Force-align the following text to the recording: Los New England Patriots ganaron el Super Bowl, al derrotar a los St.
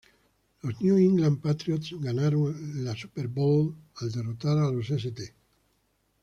Los 0.63 0.81
New 0.81 0.97
England 0.97 1.41
Patriots 1.43 1.91
ganaron 1.99 2.75
el 2.87 2.97
Super 2.97 3.27
Bowl, 3.27 3.75
al 3.97 4.11
derrotar 4.11 4.57
a 4.57 4.71
los 4.71 4.89
St. 4.89 5.31